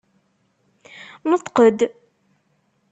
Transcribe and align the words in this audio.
Nṭeq-d! 1.29 1.79